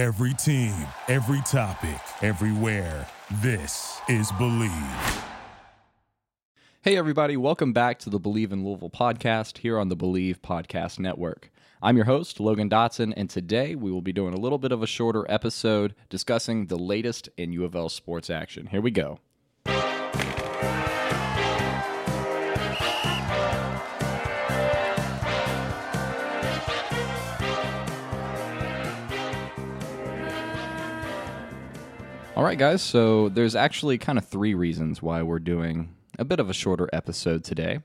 [0.00, 0.74] Every team,
[1.08, 3.06] every topic, everywhere.
[3.42, 5.22] This is Bleav.
[6.80, 10.98] Hey, everybody, welcome back to the Bleav in Louisville podcast here on the Bleav Podcast
[10.98, 11.50] Network.
[11.82, 14.82] I'm your host, Logan Dotson, and today we will be doing a little bit of
[14.82, 18.68] a shorter episode discussing the latest in U of L sports action.
[18.68, 19.18] Here we go.
[32.40, 36.40] All right, guys, so there's actually kind of three reasons why we're doing a bit
[36.40, 37.80] of a shorter episode today.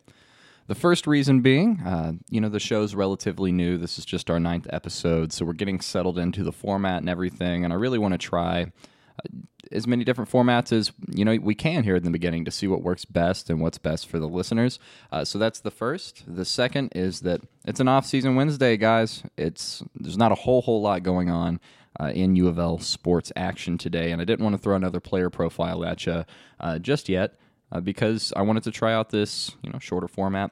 [0.68, 3.78] The first reason being, uh, you know, the show's relatively new.
[3.78, 7.66] This is just our ninth episode, so we're getting settled into the format and everything.
[7.66, 8.72] And I really want to try
[9.20, 9.28] uh,
[9.74, 12.66] as many different formats as you know we can here in the beginning to see
[12.66, 14.80] what works best and what's best for the listeners.
[15.12, 16.24] Uh, so that's the first.
[16.34, 19.22] The second is that it's an off-season Wednesday, guys.
[19.36, 21.60] It's there's not a whole whole lot going on.
[21.98, 25.00] Uh, in U of L sports action today, and I didn't want to throw another
[25.00, 26.26] player profile at you
[26.60, 27.36] uh, just yet
[27.72, 30.52] uh, because I wanted to try out this you know shorter format.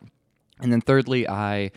[0.59, 1.71] And then thirdly, I,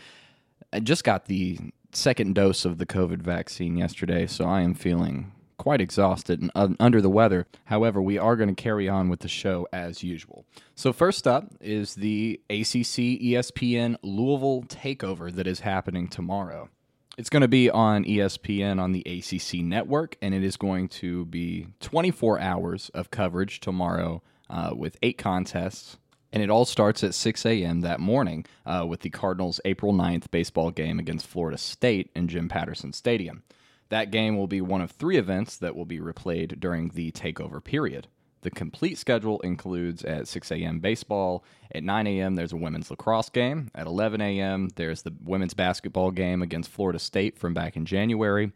[0.83, 1.57] just got the
[1.91, 6.69] second dose of the COVID vaccine yesterday, so I am feeling quite exhausted and uh,
[6.79, 7.47] under the weather.
[7.65, 10.45] However, we are going to carry on with the show as usual.
[10.75, 16.69] So, first up is the ACC ESPN Louisville takeover that is happening tomorrow.
[17.17, 21.25] It's going to be on ESPN on the ACC network, and it is going to
[21.25, 25.97] be 24 hours of coverage tomorrow uh, with eight contests.
[26.31, 27.81] And it all starts at 6 a.m.
[27.81, 32.49] that morning uh, with the Cardinals' April 9th baseball game against Florida State in Jim
[32.49, 33.41] Patterson Stadium.
[33.89, 37.63] That game will be one of three events that will be replayed during the takeover
[37.63, 38.07] period.
[38.47, 40.79] The complete schedule includes at 6 a.m.
[40.79, 41.43] baseball.
[41.75, 43.69] At 9 a.m., there's a women's lacrosse game.
[43.75, 48.53] At 11 a.m., there's the women's basketball game against Florida State from back in January.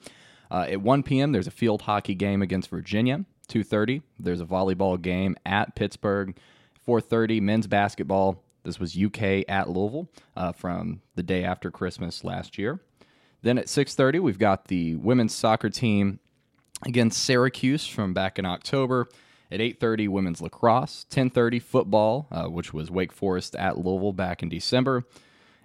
[0.49, 3.25] Uh, at 1 p.m., there's a field hockey game against Virginia.
[3.49, 6.37] 2:30, there's a volleyball game at Pittsburgh.
[6.87, 8.41] 4:30, men's basketball.
[8.63, 12.79] This was UK at Louisville uh, from the day after Christmas last year.
[13.41, 16.21] Then at 6:30, we've got the women's soccer team
[16.85, 19.09] against Syracuse from back in October.
[19.51, 21.05] At 8:30, women's lacrosse.
[21.09, 25.03] 10:30, football, uh, which was Wake Forest at Louisville back in December.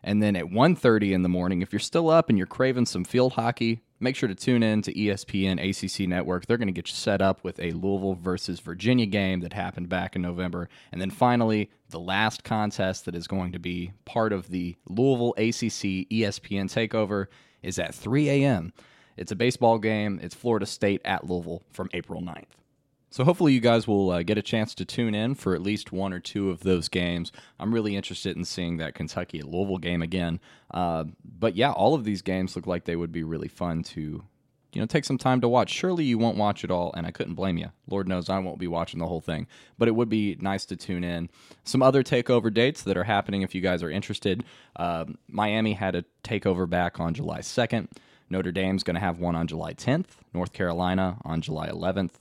[0.03, 3.05] And then at 1:30 in the morning, if you're still up and you're craving some
[3.05, 6.47] field hockey, make sure to tune in to ESPN ACC Network.
[6.47, 9.89] They're going to get you set up with a Louisville versus Virginia game that happened
[9.89, 10.69] back in November.
[10.93, 15.35] And then finally, the last contest that is going to be part of the Louisville
[15.39, 17.27] ACC ESPN takeover
[17.63, 18.73] is at 3 a.m.
[19.17, 20.21] It's a baseball game.
[20.23, 22.66] It's Florida State at Louisville from April 9th.
[23.11, 25.93] So hopefully you guys will uh, get a chance to tune in for at least
[25.93, 27.33] one or two of those games.
[27.59, 30.41] I'm really interested in seeing that Kentucky at Louisville game again.
[30.71, 34.25] Uh, but yeah, all of these games look like they would be really fun to,
[34.73, 35.71] you know, take some time to watch.
[35.71, 37.71] Surely you won't watch it all, and I couldn't blame you.
[37.89, 39.47] Lord knows I won't be watching the whole thing,
[39.79, 41.31] but it would be nice to tune in.
[41.65, 44.45] Some other takeover dates that are happening if you guys are interested.
[44.75, 47.89] Uh, Miami had a takeover back on July 2nd.
[48.29, 50.19] Notre Dame's going to have one on July 10th.
[50.35, 52.15] North Carolina on July 11th.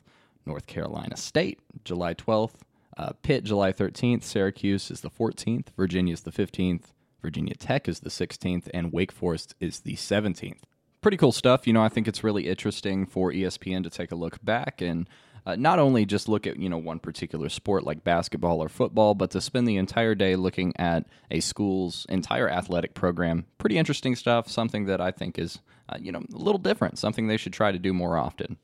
[0.45, 2.61] North Carolina State, July 12th.
[2.97, 4.23] Uh, Pitt, July 13th.
[4.23, 5.67] Syracuse is the 14th.
[5.75, 6.93] Virginia is the 15th.
[7.21, 8.69] Virginia Tech is the 16th.
[8.73, 10.61] And Wake Forest is the 17th.
[11.01, 11.67] Pretty cool stuff.
[11.67, 15.07] You know, I think it's really interesting for ESPN to take a look back and
[15.45, 19.13] uh, not only just look at, you know, one particular sport like basketball or football,
[19.13, 23.45] but to spend the entire day looking at a school's entire athletic program.
[23.59, 24.49] Pretty interesting stuff.
[24.49, 26.97] Something that I think is, uh, you know, a little different.
[26.97, 28.57] Something they should try to do more often.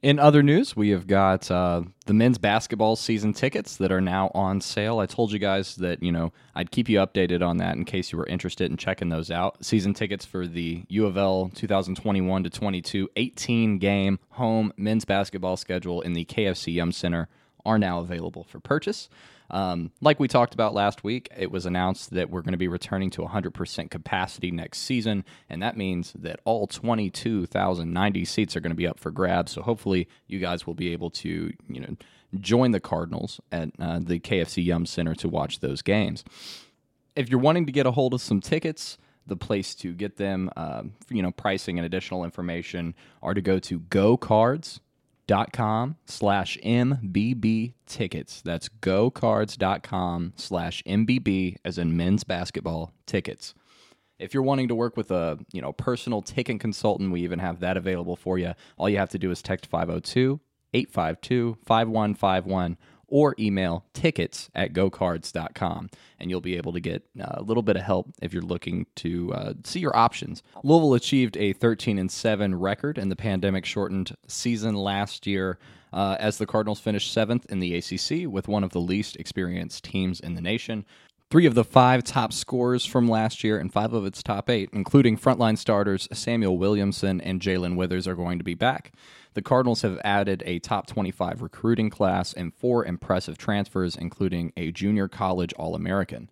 [0.00, 4.30] In other news, we have got uh, the men's basketball season tickets that are now
[4.32, 5.00] on sale.
[5.00, 8.12] I told you guys that you know I'd keep you updated on that in case
[8.12, 9.64] you were interested in checking those out.
[9.64, 15.56] Season tickets for the U of L 2021 to 22 18 game home men's basketball
[15.56, 17.26] schedule in the KFC Yum Center
[17.66, 19.08] are now available for purchase.
[19.50, 22.68] Um, like we talked about last week, it was announced that we're going to be
[22.68, 28.70] returning to 100% capacity next season, and that means that all 22,090 seats are going
[28.70, 29.52] to be up for grabs.
[29.52, 31.96] So hopefully, you guys will be able to, you know,
[32.40, 36.24] join the Cardinals at uh, the KFC Yum Center to watch those games.
[37.16, 40.50] If you're wanting to get a hold of some tickets, the place to get them,
[40.56, 44.80] um, you know, pricing and additional information are to go to GoCards
[45.28, 48.42] dot com slash mbb tickets.
[48.42, 53.54] That's gocards.com slash mbb as in men's basketball tickets.
[54.18, 57.60] If you're wanting to work with a you know personal ticket consultant we even have
[57.60, 58.54] that available for you.
[58.76, 60.40] All you have to do is text 502
[60.74, 62.76] 852 5151
[63.08, 65.90] or email tickets at gocards.com.
[66.20, 68.86] And you'll be able to get uh, a little bit of help if you're looking
[68.96, 70.42] to uh, see your options.
[70.62, 75.58] Louisville achieved a 13 and 7 record in the pandemic shortened season last year.
[75.90, 79.84] Uh, as the Cardinals finished seventh in the ACC with one of the least experienced
[79.84, 80.84] teams in the nation.
[81.30, 84.70] Three of the five top scorers from last year and five of its top eight,
[84.72, 88.92] including frontline starters Samuell Williamson and Jae'Lyn Withers, are going to be back.
[89.34, 94.72] The Cardinals have added a top 25 recruiting class and four impressive transfers, including a
[94.72, 96.30] junior college All American.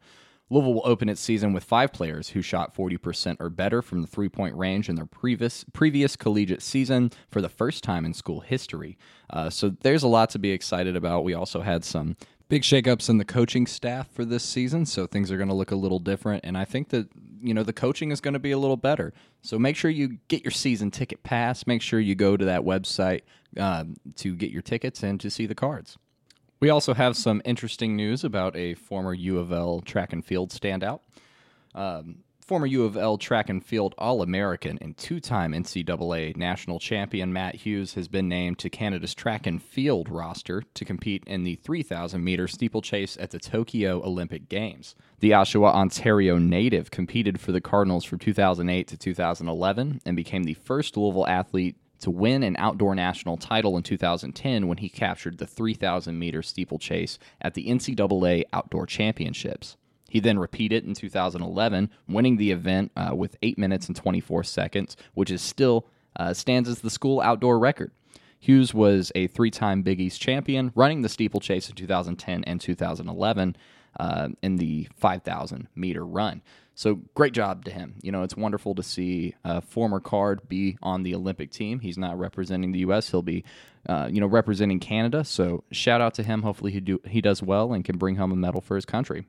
[0.48, 4.06] Louisville will open its season with five players who shot 40% or better from the
[4.06, 8.40] three point range in their previous, previous collegiate season for the first time in school
[8.40, 8.96] history.
[9.28, 11.24] Uh, so there's a lot to be excited about.
[11.24, 12.16] We also had some
[12.48, 15.70] big shakeups in the coaching staff for this season, so things are going to look
[15.70, 16.44] a little different.
[16.44, 17.08] And I think that
[17.40, 19.12] you know the coaching is going to be a little better.
[19.42, 21.66] So make sure you get your season ticket pass.
[21.66, 23.22] Make sure you go to that website
[23.58, 23.84] uh,
[24.16, 25.98] to get your tickets and to see the cards.
[26.58, 30.50] We also have some interesting news about a former U of L track and field
[30.50, 31.00] standout.
[31.74, 36.78] Um, former U of L track and field All American and two time NCAA national
[36.78, 41.42] champion Matt Hughes has been named to Canada's track and field roster to compete in
[41.42, 44.94] the 3,000 meter steeplechase at the Tokyo Olympic Games.
[45.18, 50.54] The Oshawa, Ontario native competed for the Cardinals from 2008 to 2011 and became the
[50.54, 55.46] first Louisville athlete to win an outdoor national title in 2010 when he captured the
[55.46, 59.76] 3,000 meter steeplechase at the NCAA Outdoor Championships.
[60.08, 64.96] He then repeated in 2011, winning the event uh, with 8 minutes and 24 seconds,
[65.14, 65.86] which is still
[66.16, 67.92] uh, stands as the school outdoor record.
[68.38, 73.56] Hughes was a three time Big East champion, running the steeplechase in 2010 and 2011
[73.98, 76.42] uh, in the 5,000 meter run.
[76.74, 77.94] So great job to him.
[78.02, 81.80] You know, it's wonderful to see a former card be on the Olympic team.
[81.80, 83.10] He's not representing the U.S.
[83.10, 83.44] He'll be,
[83.88, 85.24] uh, you know, representing Canada.
[85.24, 86.42] So shout out to him.
[86.42, 89.24] Hopefully he do he does well and can bring home a medal for his country.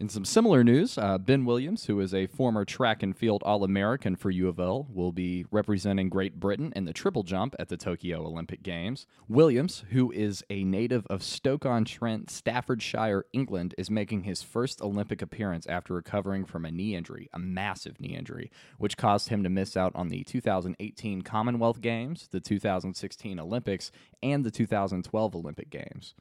[0.00, 3.62] In some similar news, uh, Ben Williams, who is a former track and field All
[3.64, 7.68] American for U of L, will be representing Great Britain in the triple jump at
[7.68, 9.06] the Tokyo Olympic Games.
[9.28, 14.80] Williams, who is a native of Stoke on Trent, Staffordshire, England, is making his first
[14.80, 19.42] Olympic appearance after recovering from a knee injury, a massive knee injury, which caused him
[19.42, 23.92] to miss out on the 2018 Commonwealth Games, the 2016 Olympics,
[24.22, 26.14] and the 2012 Olympic Games.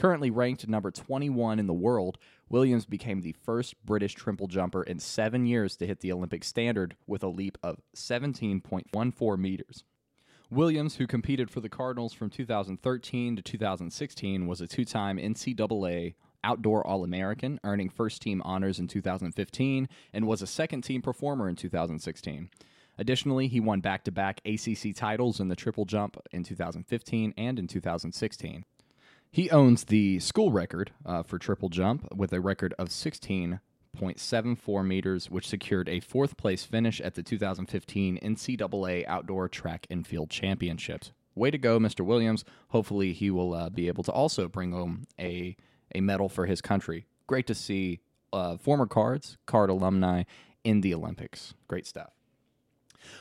[0.00, 2.16] Currently ranked number 21 in the world,
[2.48, 6.96] Williams became the first British triple jumper in seven years to hit the Olympic standard
[7.06, 9.84] with a leap of 17.14 meters.
[10.50, 16.14] Williams, who competed for the Cardinals from 2013 to 2016, was a two time NCAA
[16.42, 21.46] Outdoor All American, earning first team honors in 2015, and was a second team performer
[21.46, 22.48] in 2016.
[22.96, 27.58] Additionally, he won back to back ACC titles in the triple jump in 2015 and
[27.58, 28.64] in 2016.
[29.32, 35.30] He owns the school record uh, for triple jump with a record of 16.74 meters,
[35.30, 41.12] which secured a fourth place finish at the 2015 NCAA Outdoor Track and Field Championships.
[41.36, 42.04] Way to go, Mr.
[42.04, 42.44] Williams.
[42.70, 45.56] Hopefully, he will uh, be able to also bring home a,
[45.94, 47.06] a medal for his country.
[47.28, 48.00] Great to see
[48.32, 50.24] uh, former cards, card alumni
[50.64, 51.54] in the Olympics.
[51.68, 52.19] Great stuff.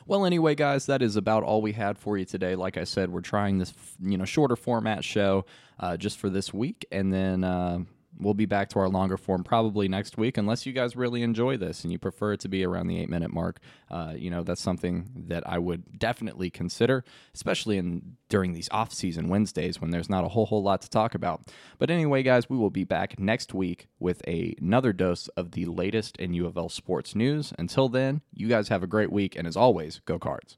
[0.07, 2.55] Well, anyway, guys, that is about all we had for you today.
[2.55, 5.45] Like I said, we're trying this, you know, shorter format show
[5.79, 7.79] uh, just for this week, and then uh,
[8.19, 11.57] we'll be back to our longer form probably next week, unless you guys really enjoy
[11.57, 13.59] this and you prefer it to be around the eight minute mark.
[13.89, 18.93] Uh, you know, that's something that I would definitely consider, especially in during these off
[18.93, 21.41] season Wednesdays when there's not a whole whole lot to talk about.
[21.77, 25.65] But anyway, guys, we will be back next week with a, another dose of the
[25.65, 27.53] latest in U of L sports news.
[27.57, 30.57] Until then, you guys have a great week, and as always, go cards.